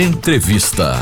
[0.00, 0.94] Entrevista.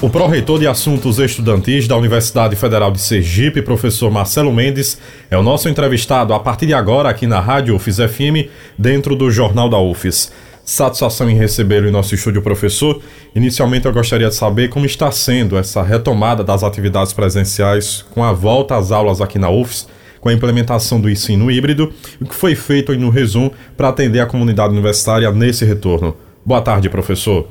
[0.00, 4.98] O pró-reitor de Assuntos Estudantis da Universidade Federal de Sergipe, professor Marcelo Mendes,
[5.30, 8.48] é o nosso entrevistado a partir de agora aqui na Rádio UFES FM,
[8.78, 10.32] dentro do Jornal da UFES.
[10.64, 13.02] Satisfação em recebê-lo em nosso estúdio, professor.
[13.34, 18.32] Inicialmente, eu gostaria de saber como está sendo essa retomada das atividades presenciais com a
[18.32, 19.86] volta às aulas aqui na UFES,
[20.22, 24.26] com a implementação do ensino híbrido, o que foi feito no resumo para atender a
[24.26, 26.16] comunidade universitária nesse retorno.
[26.50, 27.46] Boa tarde, professor.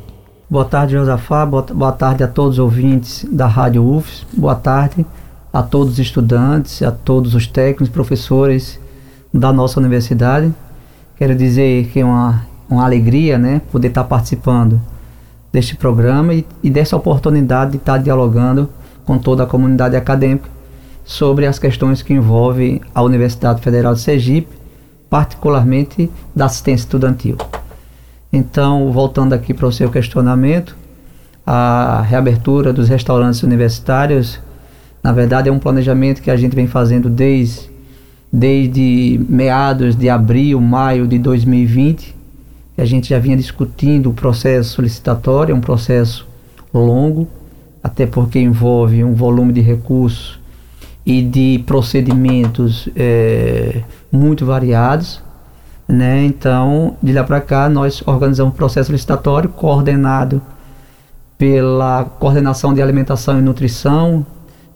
[0.50, 1.46] Boa tarde, Josafá.
[1.46, 4.26] Boa, tarde a todos os ouvintes da Rádio UFS.
[4.34, 5.06] Boa tarde
[5.54, 8.78] a todos os estudantes, a todos os técnicos, professores
[9.34, 10.54] da nossa universidade.
[11.16, 14.82] Quero dizer que é uma, uma alegria né, poder estar participando
[15.50, 18.68] deste programa e, e dessa oportunidade de estar dialogando
[19.06, 20.50] com toda a comunidade acadêmica
[21.06, 24.58] sobre as questões que envolvem a Universidade Federal de Sergipe,
[25.10, 27.38] particularmente da assistência estudantil.
[28.32, 30.76] Então, voltando aqui para o seu questionamento,
[31.46, 34.40] a reabertura dos restaurantes universitários,
[35.04, 37.70] na verdade, é um planejamento que a gente vem fazendo desde,
[38.32, 42.16] desde meados de abril, maio de 2020.
[42.78, 46.28] A gente já vinha discutindo o processo solicitatório, é um processo
[46.74, 47.28] longo,
[47.84, 50.40] até porque envolve um volume de recursos
[51.06, 55.22] e de procedimentos é, muito variados.
[55.90, 56.24] Né?
[56.26, 60.40] Então, de lá para cá, nós organizamos um processo licitatório coordenado
[61.36, 64.24] pela Coordenação de Alimentação e Nutrição,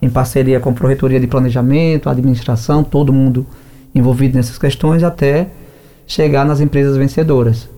[0.02, 3.46] em parceria com a Projetoria de Planejamento, Administração, todo mundo
[3.94, 5.50] envolvido nessas questões, até
[6.08, 7.70] chegar nas empresas vencedoras.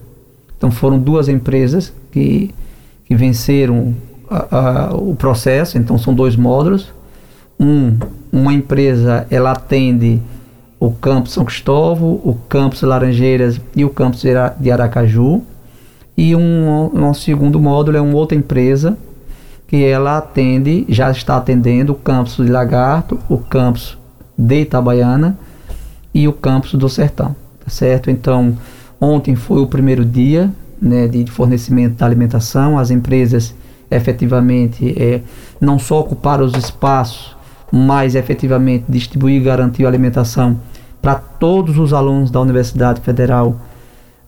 [0.58, 2.56] Então, foram duas empresas que,
[3.04, 3.94] que venceram
[4.30, 6.94] a, a, o processo, então são dois módulos.
[7.60, 7.98] Um,
[8.32, 10.22] uma empresa, ela atende
[10.80, 14.24] o campus São Cristóvão, o campus Laranjeiras e o campus
[14.60, 15.42] de Aracaju.
[16.18, 18.98] E um, um segundo módulo é uma outra empresa
[19.68, 23.98] que ela atende, já está atendendo o campus de Lagarto, o campus
[24.38, 25.38] de Itabaiana
[26.14, 28.12] e o campus do Sertão, tá certo?
[28.12, 28.58] Então,
[29.02, 30.52] ontem foi o primeiro dia
[30.82, 33.56] né, de fornecimento da alimentação, as empresas
[33.90, 35.22] efetivamente é,
[35.60, 37.36] não só ocuparam os espaços,
[37.72, 40.60] mas efetivamente distribuir e garantir a alimentação
[41.02, 43.58] para todos os alunos da Universidade Federal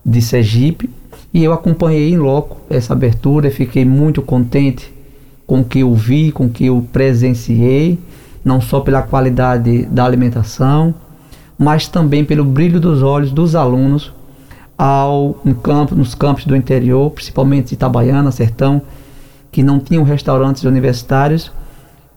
[0.04, 0.88] de Sergipe.
[1.32, 4.92] E eu acompanhei em loco essa abertura e fiquei muito contente
[5.46, 7.98] com o que eu vi, com o que eu presenciei,
[8.44, 10.94] não só pela qualidade da alimentação,
[11.58, 14.12] mas também pelo brilho dos olhos dos alunos
[14.76, 18.80] ao campo, nos campos do interior, principalmente Itabaiana, Sertão,
[19.50, 21.50] que não tinham restaurantes universitários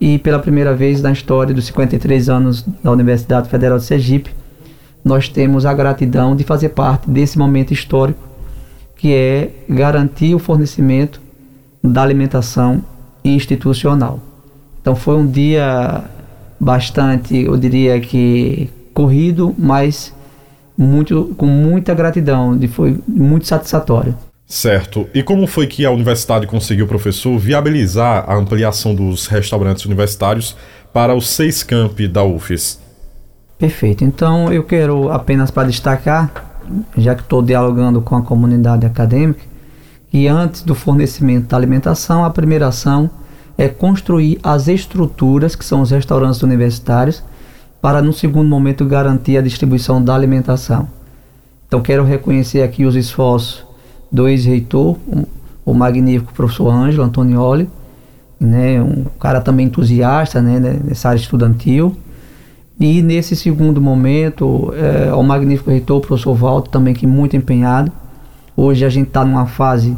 [0.02, 4.32] e pela primeira vez na história dos 53 anos da Universidade Federal de Sergipe,
[5.06, 8.20] nós temos a gratidão de fazer parte desse momento histórico
[8.96, 11.22] que é garantir o fornecimento
[11.84, 12.84] da alimentação
[13.24, 14.20] institucional.
[14.82, 16.04] Então foi um dia
[16.60, 20.14] bastante, eu diria que corrido, mas
[20.76, 24.16] muito com muita gratidão, foi muito satisfatório.
[24.52, 25.08] Certo.
[25.14, 30.58] E como foi que a universidade conseguiu, professor, viabilizar a ampliação dos restaurantes universitários
[30.92, 32.78] para os seis campi da UFES?
[33.58, 34.04] Perfeito.
[34.04, 36.60] Então eu quero apenas para destacar,
[36.98, 39.40] já que estou dialogando com a comunidade acadêmica,
[40.10, 43.10] que antes do fornecimento da alimentação, a primeira ação
[43.58, 47.24] é construir as estruturas, que são os restaurantes universitários,
[47.82, 50.90] para no segundo momento garantir a distribuição da alimentação.
[51.70, 53.71] Então quero reconhecer aqui os esforços
[54.12, 54.98] do ex-reitor,
[55.66, 57.70] o magnífico professor Ângelo Antonioli,
[58.40, 61.96] né, um cara também entusiasta né, nessa área estudantil,
[62.80, 67.92] e nesse segundo momento, é, o magnífico reitor, o professor Walter, também que muito empenhado.
[68.58, 69.96] Hoje a gente está numa fase,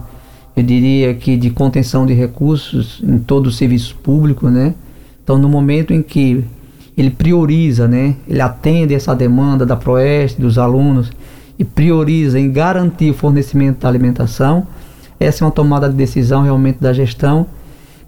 [0.53, 4.75] eu diria que de contenção de recursos em todo o serviço público, né?
[5.23, 6.43] Então, no momento em que
[6.97, 8.17] ele prioriza, né?
[8.27, 11.09] Ele atende essa demanda da Proeste, dos alunos,
[11.63, 14.67] e prioriza em garantir o fornecimento da alimentação,
[15.17, 17.47] essa é uma tomada de decisão realmente da gestão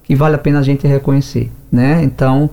[0.04, 2.02] que vale a pena a gente reconhecer, né?
[2.02, 2.50] Então,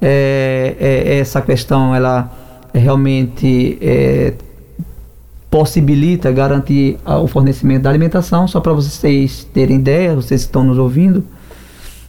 [0.00, 2.30] é, é, essa questão ela
[2.72, 4.34] realmente é,
[5.50, 8.46] possibilita garantir o fornecimento da alimentação.
[8.46, 11.24] Só para vocês terem ideia, vocês que estão nos ouvindo,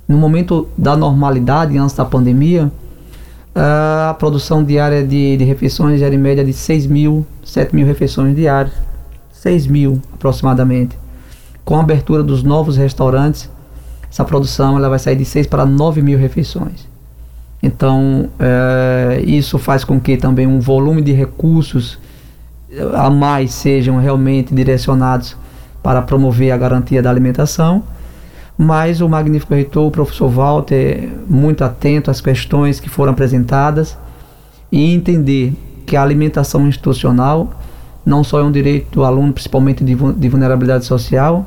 [0.07, 2.71] no momento da normalidade, antes da pandemia,
[3.55, 8.35] a produção diária de, de refeições era em média de 6 mil, 7 mil refeições
[8.35, 8.73] diárias.
[9.31, 10.97] 6 mil aproximadamente.
[11.63, 13.49] Com a abertura dos novos restaurantes,
[14.09, 16.87] essa produção ela vai sair de 6 para 9 mil refeições.
[17.61, 21.99] Então, é, isso faz com que também um volume de recursos
[22.93, 25.37] a mais sejam realmente direcionados
[25.81, 27.83] para promover a garantia da alimentação.
[28.57, 33.97] Mas o magnífico reitor, o professor Walter, muito atento às questões que foram apresentadas
[34.71, 35.53] e entender
[35.85, 37.49] que a alimentação institucional
[38.05, 41.45] não só é um direito do aluno, principalmente de, de vulnerabilidade social,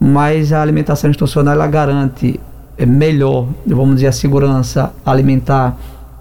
[0.00, 2.40] mas a alimentação institucional ela garante
[2.78, 5.76] é, melhor, vamos dizer, a segurança alimentar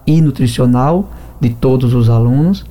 [0.06, 1.10] e nutricional
[1.40, 2.66] de todos os alunos.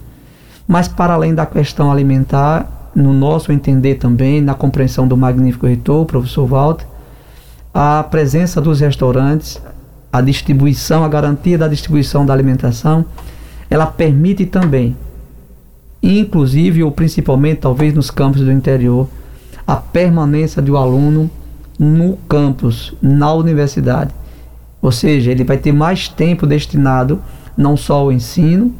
[0.66, 6.02] Mas para além da questão alimentar, no nosso entender também, na compreensão do magnífico reitor,
[6.02, 6.86] o professor Walter,
[7.74, 9.60] a presença dos restaurantes,
[10.12, 13.04] a distribuição, a garantia da distribuição da alimentação,
[13.68, 14.96] ela permite também,
[16.00, 19.08] inclusive ou principalmente talvez nos campos do interior,
[19.66, 21.28] a permanência do aluno
[21.76, 24.14] no campus, na universidade.
[24.80, 27.20] Ou seja, ele vai ter mais tempo destinado
[27.56, 28.72] não só ao ensino,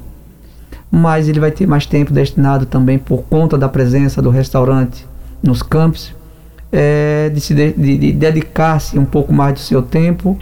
[0.89, 5.05] mas ele vai ter mais tempo destinado também por conta da presença do restaurante
[5.43, 6.15] nos campos,
[6.77, 10.37] é, de, se de, de, de dedicar-se um pouco mais do seu tempo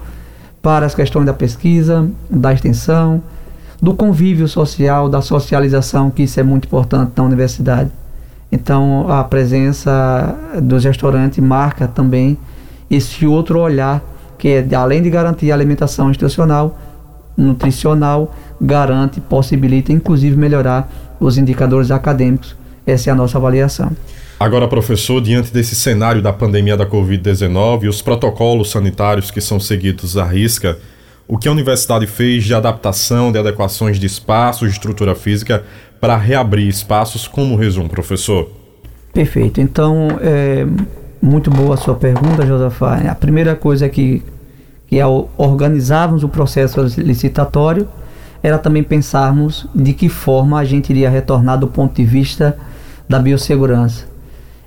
[0.63, 3.23] para as questões da pesquisa, da extensão,
[3.81, 7.91] do convívio social, da socialização, que isso é muito importante na universidade.
[8.51, 12.39] Então, a presença dos restaurantes marca também
[12.91, 14.03] esse outro olhar,
[14.39, 16.79] que é, além de garantir a alimentação institucional,
[17.37, 20.91] nutricional, garante, possibilita, inclusive, melhorar
[21.21, 22.57] os indicadores acadêmicos.
[22.87, 23.91] Essa é a nossa avaliação.
[24.43, 29.61] Agora, professor, diante desse cenário da pandemia da Covid-19 e os protocolos sanitários que são
[29.61, 30.81] seguidos à risca,
[31.29, 35.63] o que a universidade fez de adaptação, de adequações de espaços, de estrutura física
[36.01, 37.29] para reabrir espaços?
[37.29, 38.51] Como resumo, professor?
[39.15, 39.61] Perfeito.
[39.61, 40.67] Então, é
[41.23, 42.97] muito boa a sua pergunta, Josafá.
[42.97, 44.25] A primeira coisa que,
[44.89, 47.87] que ao organizarmos o processo licitatório
[48.43, 52.59] era também pensarmos de que forma a gente iria retornar do ponto de vista
[53.09, 54.11] da biossegurança.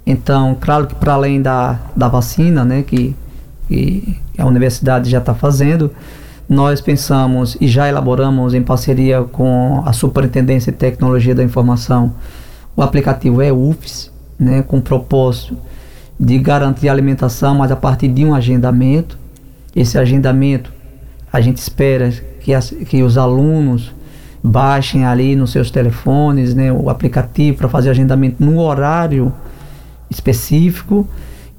[0.06, 3.16] Então, claro que para além da, da vacina, né, que,
[3.68, 5.92] que a universidade já está fazendo,
[6.48, 12.14] nós pensamos e já elaboramos em parceria com a Superintendência de Tecnologia da Informação
[12.76, 15.58] o aplicativo EUFS, né, com o propósito
[16.20, 19.18] de garantir a alimentação, mas a partir de um agendamento.
[19.76, 20.72] Esse agendamento,
[21.32, 22.12] a gente espera
[22.42, 23.94] que, as, que os alunos
[24.44, 29.34] baixem ali nos seus telefones né, o aplicativo para fazer agendamento no horário
[30.16, 31.08] específico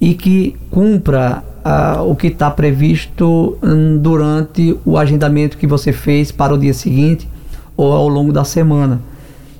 [0.00, 6.30] e que cumpra uh, o que está previsto um, durante o agendamento que você fez
[6.30, 7.28] para o dia seguinte
[7.76, 9.00] ou ao longo da semana.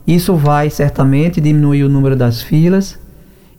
[0.06, 2.98] Isso vai certamente diminuir o número das filas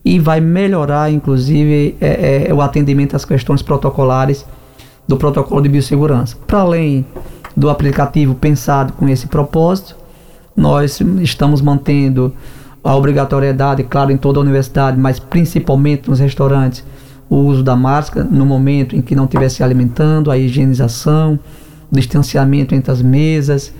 [0.04, 4.46] e vai melhorar, inclusive, é, é, o atendimento às questões protocolares
[5.08, 6.38] do protocolo de biossegurança.
[6.48, 7.06] Para além
[7.56, 9.96] do aplicativo pensado com esse propósito,
[10.56, 12.34] nós estamos mantendo
[12.88, 16.86] a obrigatoriedade, claro, em toda a universidade, mas principalmente nos restaurantes,
[17.30, 21.38] o uso da máscara no momento em que não estiver se alimentando, a higienização,
[21.92, 23.74] o distanciamento entre as mesas,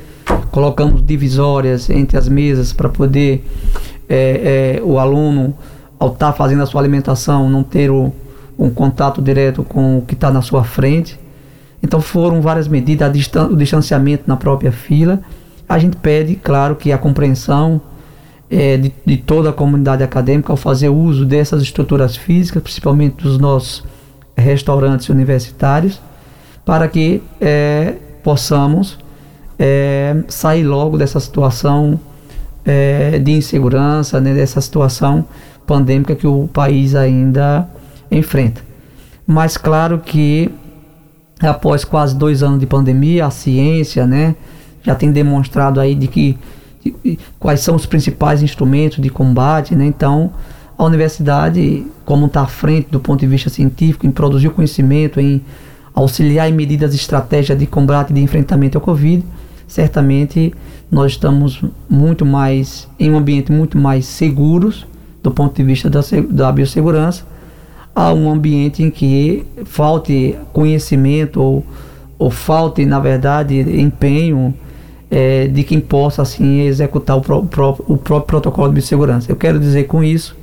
[0.52, 3.46] colocamos divisórias entre as mesas para poder
[4.10, 5.56] é, é, o aluno,
[5.98, 8.12] ao estar tá fazendo a sua alimentação, não ter o,
[8.60, 11.18] um contato direto com o que está na sua frente.
[11.82, 13.10] Então foram várias medidas,
[13.50, 15.22] o distanciamento na própria fila.
[15.70, 17.80] A gente pede, claro, que a compreensão
[18.50, 23.38] é, de, de, toda a comunidade acadêmica ao fazer uso dessas estruturas físicas, principalmente dos
[23.38, 23.84] nossos
[24.36, 26.00] restaurantes universitários,
[26.66, 28.98] para que é, possamos
[29.58, 32.00] é, sair logo dessa situação
[32.66, 35.26] é, de insegurança, né, dessa situação
[35.66, 37.68] pandêmica que o país ainda
[38.12, 38.62] enfrenta.
[39.26, 40.50] Mas claro que
[41.42, 44.36] após quase dois anos de pandemia, a ciência, né,
[44.84, 46.38] já tem demonstrado aí de que
[47.40, 49.86] quais são os principais instrumentos de combate, né?
[49.86, 50.32] Então,
[50.78, 55.42] a universidade, como está à frente do ponto de vista científico, em produzir conhecimento, em
[55.94, 59.24] auxiliar em medidas de estratégia de combate e de enfrentamento ao Covid,
[59.68, 60.54] certamente
[60.92, 64.86] nós estamos muito mais em um ambiente muito mais seguros
[65.24, 67.26] do ponto de vista da, da biossegurança
[67.98, 71.66] a um ambiente em que falte conhecimento ou,
[72.20, 74.54] ou falte, na verdade, empenho
[75.10, 79.32] é, de quem possa assim executar o, pró pró o próprio protocolo de segurança.
[79.32, 80.36] Eu quero dizer com isso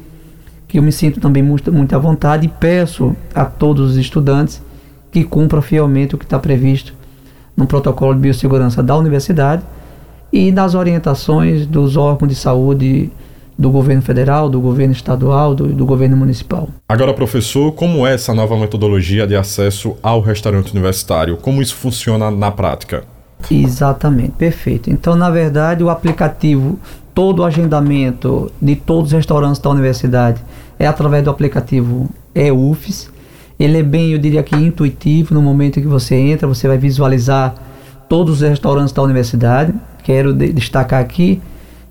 [0.66, 4.62] que eu me sinto também muito, muito à vontade e peço a todos os estudantes
[5.12, 6.92] que cumpram fielmente o que está previsto
[7.56, 9.62] no protocolo de biossegurança da universidade
[10.32, 13.12] e nas orientações dos órgãos de saúde
[13.56, 16.68] do governo federal, do governo estadual, do, do, governo municipal.
[16.88, 21.36] Agora, professor, como é essa nova metodologia de acesso ao restaurante universitário?
[21.36, 23.04] Como isso funciona na prática?
[23.50, 24.90] Exatamente, perfeito.
[24.90, 26.78] Então, na verdade, o aplicativo
[27.14, 30.42] todo o agendamento de todos os restaurantes da universidade
[30.78, 33.10] é através do aplicativo EUFES.
[33.58, 37.54] Ele é bem, eu diria que intuitivo, no momento que você entra, você vai visualizar
[38.08, 39.72] todos os restaurantes da universidade.
[40.02, 41.40] Quero de destacar aqui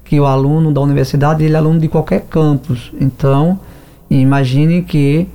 [0.04, 2.92] que o aluno da universidade ele é aluno de qualquer campus.
[3.00, 3.60] Então,
[4.10, 5.28] imagine que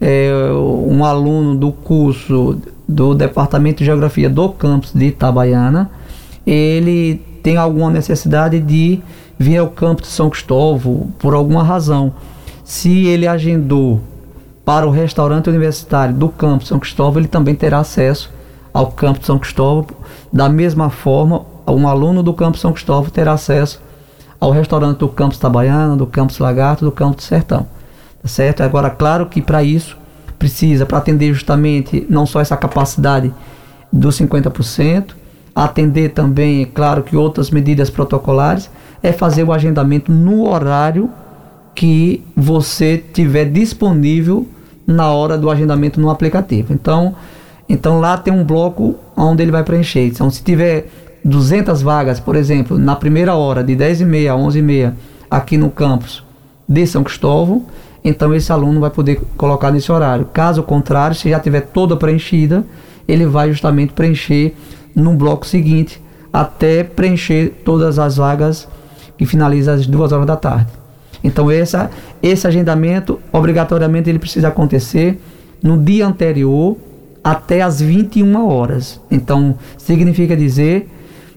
[0.00, 5.90] é, um aluno do curso do Departamento de Geografia do campus de Itabaiana,
[6.46, 9.00] ele tem alguma necessidade de
[9.38, 12.12] vir ao campo de São Cristóvão por alguma razão.
[12.64, 14.00] Se ele agendou
[14.64, 18.30] para o restaurante universitário do campo de São Cristóvão, ele também terá acesso
[18.72, 19.86] ao campo de São Cristóvão.
[20.32, 23.80] Da mesma forma, um aluno do campo de São Cristóvão terá acesso
[24.40, 27.66] ao restaurante do campus Tabaiana, do campus Lagarto, do campus Sertão.
[28.22, 28.62] Tá certo?
[28.62, 29.96] Agora, claro que para isso
[30.38, 33.32] precisa, para atender justamente não só essa capacidade
[33.92, 35.14] dos 50%,
[35.54, 38.70] atender também, é claro que outras medidas protocolares,
[39.02, 41.10] é fazer o agendamento no horário
[41.74, 44.46] que você tiver disponível
[44.86, 46.72] na hora do agendamento no aplicativo.
[46.72, 47.14] Então,
[47.68, 50.06] então lá tem um bloco onde ele vai preencher.
[50.06, 50.88] Então, se tiver
[51.24, 54.92] 200 vagas, por exemplo, na primeira hora, de 10h30 a 11h30,
[55.30, 56.24] aqui no campus
[56.68, 57.66] de São Cristóvão,
[58.08, 60.26] então esse aluno vai poder colocar nesse horário.
[60.32, 62.64] Caso contrário, se já tiver toda preenchida,
[63.08, 64.54] ele vai justamente preencher
[64.94, 66.00] no bloco seguinte
[66.32, 68.68] até preencher todas as vagas
[69.18, 70.70] que finaliza às duas horas da tarde.
[71.24, 71.90] Então essa,
[72.22, 75.20] esse agendamento obrigatoriamente ele precisa acontecer
[75.60, 76.76] no dia anterior
[77.24, 79.00] até às 21 horas.
[79.10, 80.88] Então significa dizer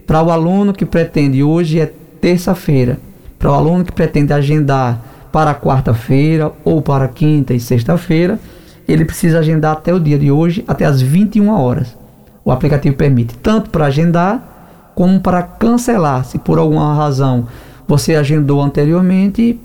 [0.05, 2.99] para o aluno que pretende hoje é terça-feira,
[3.39, 8.39] para o aluno que pretende agendar para quarta-feira ou para quinta e sexta-feira,
[8.88, 11.95] ele precisa agendar até o dia de hoje, até as 21 horas.
[12.43, 17.48] O aplicativo permite tanto para agendar como para cancelar, se por alguma razão
[17.88, 19.59] você agendou anteriormente,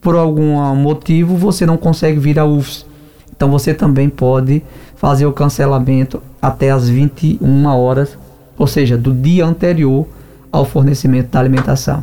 [0.00, 2.86] por algum motivo você não consegue vir à UFS.
[3.34, 4.62] Então você também pode
[4.96, 8.18] fazer o cancelamento até as 21 horas,
[8.56, 10.06] ou seja, do dia anterior
[10.50, 12.02] ao fornecimento da alimentação.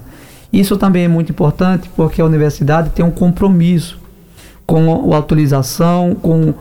[0.55, 3.99] Isso também é muito importante porque a universidade tem um compromisso
[4.65, 6.53] com a utilização, com,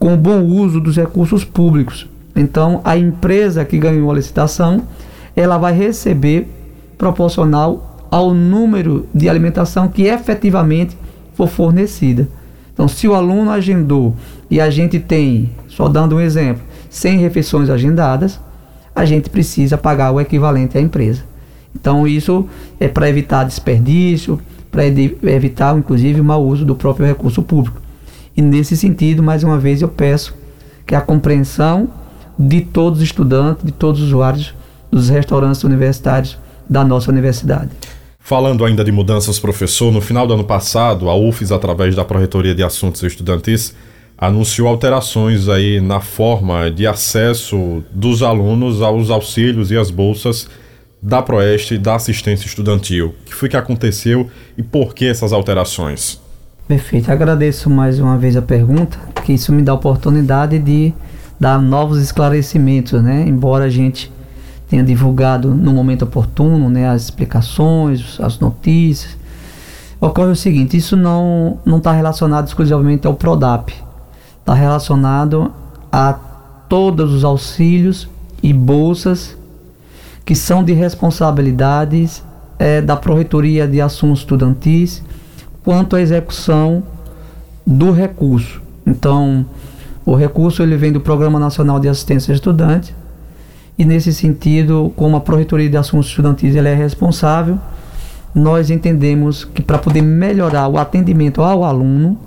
[0.00, 2.08] com o bom uso dos recursos públicos.
[2.34, 4.82] Então, a empresa que ganhou a licitação,
[5.36, 6.48] ela vai receber
[6.98, 10.96] proporcional ao número de alimentação que efetivamente
[11.34, 12.26] for fornecida.
[12.74, 14.16] Então, se o aluno agendou
[14.50, 18.40] e a gente tem, só dando um exemplo, 100 refeições agendadas,
[18.92, 21.35] a gente precisa pagar o equivalente à empresa.
[21.78, 22.46] Então isso
[22.80, 24.40] é para evitar desperdício,
[24.70, 27.80] para evitar inclusive o mau uso do próprio recurso público.
[28.36, 30.34] E nesse sentido, mais uma vez, eu peço
[30.86, 31.88] que a compreensão
[32.38, 34.54] de todos os estudantes, de todos os usuários
[34.90, 37.70] dos restaurantes universitários da nossa universidade.
[38.18, 42.54] Falando ainda de mudanças, professor, no final do ano passado, a UFES, através da Pró-Reitoria
[42.54, 43.74] de Assuntos Estudantis,
[44.18, 50.48] anunciou alterações aí na forma de acesso dos alunos aos auxílios e às bolsas
[51.06, 53.14] da Proeste e da assistência estudantil.
[53.22, 56.20] O que foi que aconteceu e por que essas alterações?
[56.66, 60.92] Perfeito, agradeço mais uma vez a pergunta, que isso me dá a oportunidade de
[61.38, 63.24] dar novos esclarecimentos, né?
[63.24, 64.12] Embora a gente
[64.68, 69.16] tenha divulgado no momento oportuno, né, as explicações, as notícias.
[70.00, 73.72] Ocorre o seguinte, isso não não está relacionado exclusivamente ao Prodap,
[74.40, 75.52] está relacionado
[75.92, 76.14] a
[76.68, 78.08] todos os auxílios
[78.42, 79.36] e bolsas
[80.26, 82.22] que são de responsabilidades
[82.58, 85.02] é, da Proreitoria de Assuntos Estudantis
[85.62, 86.82] quanto à execução
[87.64, 88.60] do recurso.
[88.84, 89.46] Então,
[90.04, 92.94] o recurso ele vem do Programa Nacional de Assistência Estudante
[93.78, 97.58] e nesse sentido, como a Proreitoria de Assuntos Estudantis ela é responsável,
[98.34, 102.18] nós entendemos que para poder melhorar o atendimento ao aluno,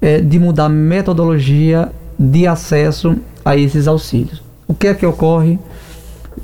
[0.00, 4.42] é, de mudar metodologia de acesso a esses auxílios.
[4.66, 5.58] O que é que ocorre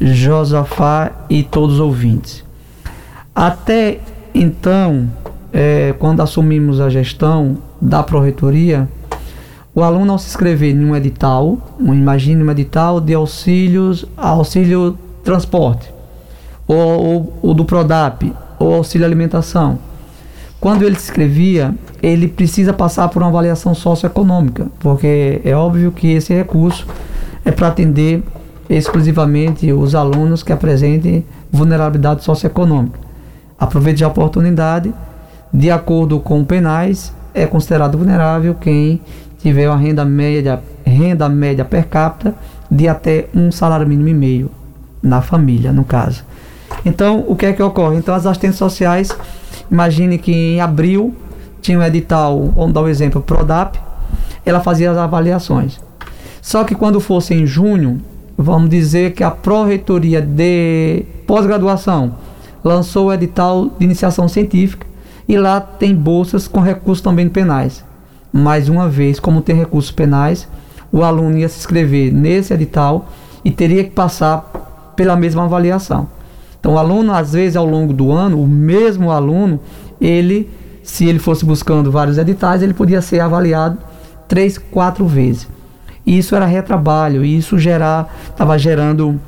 [0.01, 2.45] Josafá e todos os ouvintes.
[3.35, 4.01] Até
[4.35, 5.09] então,
[5.53, 8.89] é, quando assumimos a gestão da Proreitoria,
[9.75, 14.99] o aluno ao se inscrever em um edital, um, imagine um edital de auxílios, auxílio
[15.23, 15.93] transporte,
[16.67, 19.79] ou do PRODAP, ou auxílio alimentação.
[20.61, 26.09] Quando ele se inscrevia, ele precisa passar por uma avaliação socioeconômica, porque é óbvio que
[26.09, 26.87] esse recurso
[27.45, 28.23] é para atender
[28.69, 32.99] exclusivamente os alunos que apresentem vulnerabilidade socioeconômica.
[33.59, 34.93] Aproveite a oportunidade,
[35.53, 39.01] de acordo com penais, é considerado vulnerável quem
[39.39, 42.35] tiver uma renda média, renda média per capita
[42.71, 44.51] de até um salário mínimo e meio
[45.03, 46.25] na família, no caso.
[46.85, 47.97] Então, o que é que ocorre?
[47.97, 49.17] Então, as assistentes sociais,
[49.71, 51.15] imagine que em abril
[51.61, 53.79] tinha um edital, vamos dar um exemplo, Prodap,
[54.45, 55.81] ela fazia as avaliações.
[56.41, 58.01] Só que quando fosse em junho,
[58.41, 62.15] vamos dizer que a Pró-Reitoria de Pós-Graduação
[62.63, 64.87] lançou o edital de iniciação científica
[65.29, 67.85] e lá tem bolsas com recursos também penais.
[68.33, 70.49] Mais uma vez, como tem recursos penais,
[70.93, 73.09] o aluno ia se inscrever nesse edital
[73.45, 76.07] e teria que passar pela mesma avaliação.
[76.61, 79.61] Então, o aluno, às vezes, ao longo do ano, o mesmo aluno,
[80.01, 80.49] ele,
[80.83, 83.79] se ele fosse buscando vários editais, ele podia ser avaliado
[84.27, 85.49] três, quatro vezes.
[86.09, 89.21] E isso era retrabalho, e isso estava gerando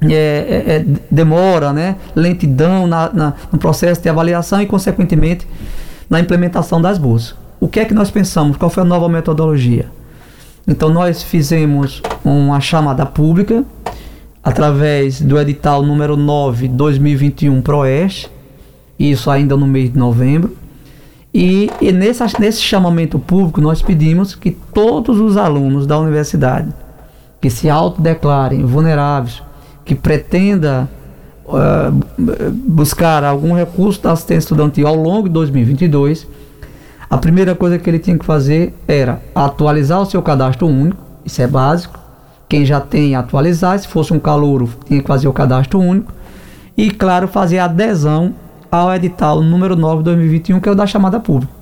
[0.00, 1.96] é, é, é, demora, né?
[2.14, 5.46] lentidão na, na, no processo de avaliação e, consequentemente,
[6.08, 7.34] na implementação das bolsas.
[7.60, 8.56] O que é que nós pensamos?
[8.56, 9.90] Qual foi a nova metodologia?
[10.66, 13.62] Então, nós fizemos uma chamada pública
[14.42, 18.30] através do edital número 9 2021 ProEst,
[18.98, 20.56] isso ainda no mês de novembro.
[21.38, 26.72] E, e nesse, nesse chamamento público nós pedimos que todos os alunos da universidade
[27.42, 29.42] que se autodeclarem vulneráveis,
[29.84, 30.88] que pretenda
[31.44, 31.92] uh,
[32.66, 36.26] buscar algum recurso da assistência estudantil ao longo de 2022,
[37.10, 41.42] a primeira coisa que ele tinha que fazer era atualizar o seu cadastro único, isso
[41.42, 42.00] é básico,
[42.48, 46.14] quem já tem atualizar, se fosse um calouro, tinha que fazer o cadastro único.
[46.74, 48.34] E, claro, fazer adesão
[48.70, 51.52] ao edital número 9 de 2021, que é o da chamada pública.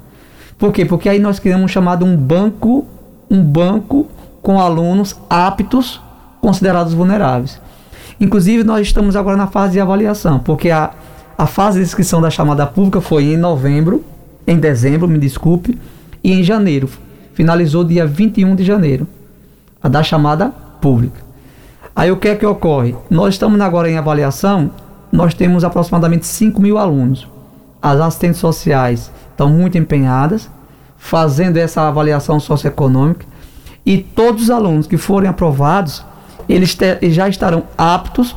[0.58, 0.84] Por quê?
[0.84, 2.87] Porque aí nós criamos um chamado um banco,
[3.30, 4.06] um banco
[4.40, 6.00] com alunos aptos
[6.40, 7.61] considerados vulneráveis.
[8.20, 10.90] Inclusive, nós estamos agora na fase de avaliação, porque a,
[11.37, 14.04] a fase de inscrição da chamada pública foi em novembro,
[14.46, 15.78] em dezembro, me desculpe,
[16.23, 16.88] e em janeiro.
[17.32, 19.06] Finalizou dia 21 de janeiro.
[19.82, 21.25] A da chamada pública.
[21.96, 22.94] Aí o que é que ocorre?
[23.11, 24.70] Nós estamos agora em avaliação,
[25.14, 27.28] nós temos aproximadamente 5 mil alunos.
[27.80, 30.50] As assistentes sociais estão muito empenhadas,
[30.99, 33.25] fazendo essa avaliação socioeconômica,
[33.87, 36.04] e todos os alunos que forem aprovados,
[36.49, 38.34] eles, te, já estarão aptos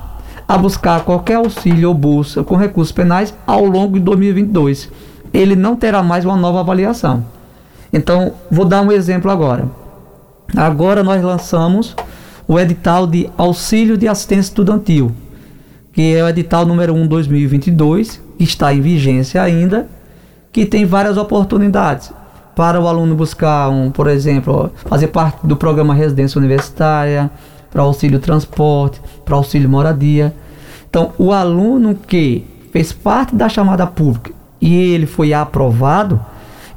[0.48, 4.92] a buscar qualquer auxílio ou bolsa com recursos penais ao longo de 2022.
[5.34, 7.26] Ele não terá mais uma nova avaliação.
[7.92, 9.68] Então, vou dar um exemplo agora.
[10.56, 11.96] Agora nós lançamos
[12.48, 15.12] o edital de auxílio de assistência estudantil,
[15.98, 19.88] que é o edital número 1 2022, que está em vigência ainda,
[20.52, 22.14] que tem várias oportunidades
[22.56, 27.32] para o aluno buscar um, por exemplo, fazer parte do programa residência universitária,
[27.72, 30.36] para auxílio transporte, para auxílio moradia.
[30.88, 34.32] Então, o aluno que fez parte da chamada pública
[34.62, 36.22] e ele foi aprovado,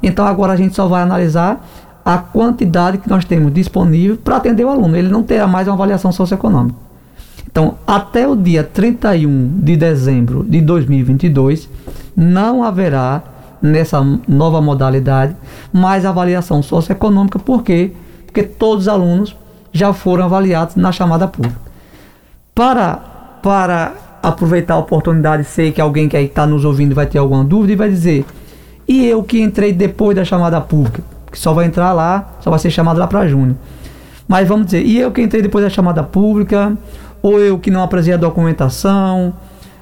[0.01, 1.63] então agora a gente só vai analisar
[2.03, 4.97] a quantidade que nós temos disponível para atender o aluno.
[4.97, 6.90] Ele não terá mais uma avaliação socioeconômica.
[7.51, 11.69] Então, até o dia 31 de dezembro de 2022,
[12.15, 13.21] não haverá
[13.61, 15.35] nessa nova modalidade
[15.71, 17.37] mais avaliação socioeconômica.
[17.37, 17.91] Por quê?
[18.25, 19.35] Porque todos os alunos
[19.71, 21.59] já foram avaliados na chamada pública.
[22.55, 22.95] Para,
[23.43, 27.73] para aproveitar a oportunidade, sei que alguém que está nos ouvindo vai ter alguma dúvida
[27.73, 28.25] e vai dizer:
[28.87, 31.03] e eu que entrei depois da chamada pública?
[31.31, 33.57] que só vai entrar lá, só vai ser chamado lá para junho.
[34.27, 36.77] Mas vamos dizer, e eu que entrei depois da chamada pública,
[37.21, 39.33] ou eu que não apresentei a documentação,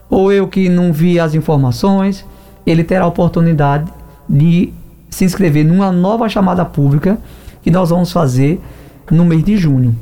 [0.09, 2.25] ou eu que não vi as informações,
[2.65, 3.91] ele terá a oportunidade
[4.27, 4.73] de
[5.09, 7.17] se inscrever numa nova chamada pública
[7.61, 8.61] que nós vamos fazer
[9.09, 9.95] no mês de junho.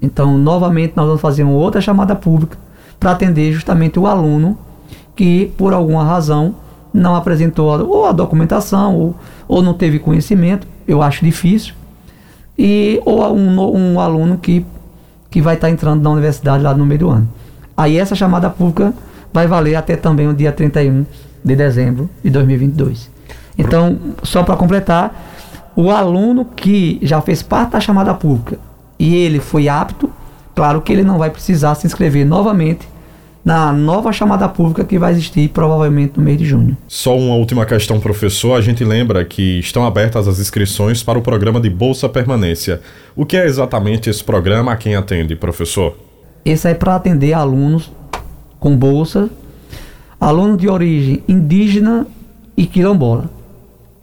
[0.00, 2.58] Então, novamente, nós vamos fazer uma outra chamada pública
[2.98, 4.58] para atender justamente o aluno
[5.16, 6.54] que, por alguma razão,
[6.92, 9.14] não apresentou ou a documentação ou,
[9.48, 11.74] ou não teve conhecimento eu acho difícil.
[12.58, 14.64] E, ou um, um aluno que,
[15.34, 17.28] que vai estar entrando na universidade lá no meio do ano.
[17.76, 18.94] Aí essa chamada pública
[19.32, 21.04] vai valer até também o dia 31
[21.44, 23.10] de dezembro de 2022.
[23.58, 25.12] Então, só para completar,
[25.74, 28.60] o aluno que já fez parte da chamada pública
[28.96, 30.08] e ele foi apto,
[30.54, 32.86] claro que ele não vai precisar se inscrever novamente
[33.44, 36.76] na nova chamada pública que vai existir provavelmente no mês de junho.
[36.88, 38.54] Só uma última questão, professor.
[38.54, 42.80] A gente lembra que estão abertas as inscrições para o programa de Bolsa Permanência.
[43.14, 45.94] O que é exatamente esse programa a quem atende, professor?
[46.44, 47.92] Esse é para atender alunos
[48.58, 49.28] com bolsa,
[50.18, 52.06] alunos de origem indígena
[52.56, 53.30] e quilombola.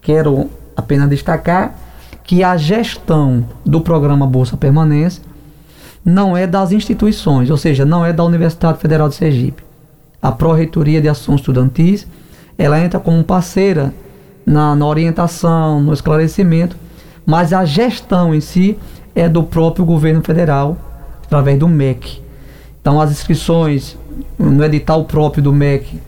[0.01, 1.75] Quero apenas destacar
[2.23, 5.30] que a gestão do programa Bolsa Permanência
[6.03, 9.63] não é das instituições, ou seja, não é da Universidade Federal de Sergipe.
[10.21, 12.07] A Pró-Reitoria de Ações Estudantis,
[12.57, 13.93] ela entra como parceira
[14.45, 16.75] na, na orientação, no esclarecimento,
[17.25, 18.77] mas a gestão em si
[19.15, 20.77] é do próprio governo federal,
[21.23, 22.21] através do MEC.
[22.81, 23.97] Então as inscrições
[24.37, 25.99] no edital próprio do MEC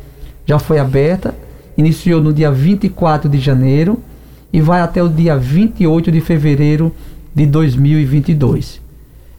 [0.46, 1.34] já foi aberta,
[1.78, 4.00] iniciou no dia 24 de janeiro
[4.52, 6.94] e vai até o dia 28 de fevereiro
[7.34, 8.83] de 2022.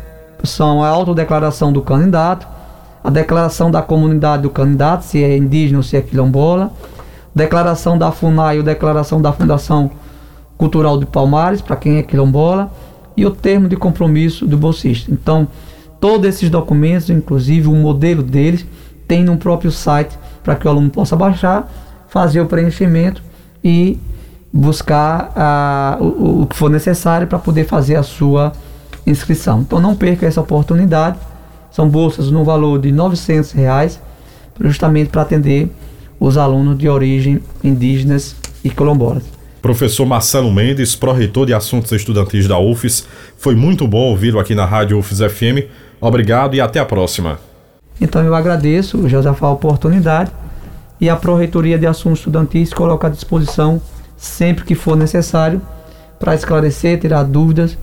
[0.43, 2.47] são a autodeclaração do candidato,
[3.03, 6.71] a declaração da comunidade do candidato, se é indígena ou se é quilombola,
[7.33, 9.89] declaração da FUNAI ou declaração da Fundação
[10.57, 12.71] Cultural de Palmares, para quem é quilombola,
[13.15, 15.11] e o termo de compromisso do bolsista.
[15.11, 15.47] Então,
[15.99, 18.65] todos esses documentos, inclusive o modelo deles,
[19.07, 21.71] tem no próprio site para que o aluno possa baixar,
[22.09, 23.21] fazer o preenchimento
[23.63, 23.99] e
[24.51, 28.53] buscar o, o que for necessário para poder fazer a sua
[29.05, 29.61] inscrição.
[29.61, 31.17] Então não perca essa oportunidade.
[31.71, 32.97] São bolsas no valor de R$
[33.53, 33.99] reais,
[34.59, 35.69] justamente para atender
[36.19, 39.23] os alunos de origem indígenas e quilombolas.
[39.61, 43.05] Professor Marcelo Mendes, pró-reitor de Assuntos Estudantis da UFES,
[43.37, 45.67] foi muito bom ouvi-lo aqui na Rádio UFES FM.
[45.99, 47.39] Obrigado e até a próxima.
[47.99, 50.31] Então eu agradeço, José, a oportunidade
[51.01, 53.81] e a Pró-Reitoria de Assuntos Estudantis coloca à disposição
[54.15, 55.61] sempre que for necessário
[56.19, 57.77] para esclarecer, tirar dúvidas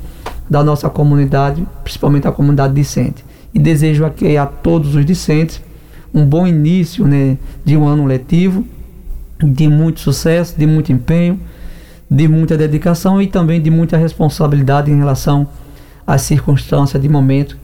[0.48, 3.24] da nossa comunidade, principalmente a comunidade discente.
[3.52, 5.62] E desejo aqui a todos os discentes
[6.12, 8.64] um bom início né, de um ano letivo,
[9.42, 11.40] de muito sucesso, de muito empenho,
[12.08, 15.48] de muita dedicação e também de muita responsabilidade em relação
[16.06, 17.56] às circunstâncias de momento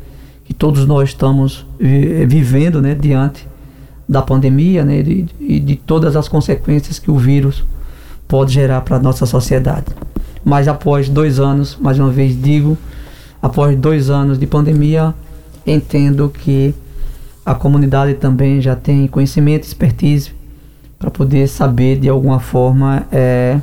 [0.50, 3.46] que todos nós estamos vivendo né, diante
[4.08, 7.62] da pandemia né, e de, de, de todas as consequências que o vírus
[8.26, 9.86] pode gerar para a nossa sociedade.
[10.44, 12.76] Mas após dois anos, mais uma vez digo,
[13.40, 15.14] após dois anos de pandemia,
[15.64, 16.74] entendo que
[17.46, 20.32] a comunidade também já tem conhecimento, expertise
[20.98, 23.60] para poder saber de alguma forma é,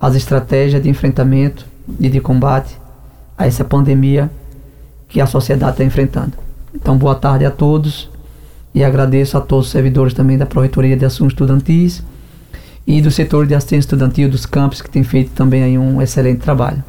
[0.00, 1.66] as estratégias de enfrentamento
[1.98, 2.78] e de combate
[3.36, 4.30] a essa pandemia
[5.08, 6.32] que a sociedade está enfrentando.
[6.74, 8.10] Então, boa tarde a todos
[8.74, 12.02] e agradeço a todos os servidores também da Proreitoria de Assuntos Estudantis
[12.86, 16.84] e do setor de assistência estudantil dos campos que tem feito também um excelente trabalho.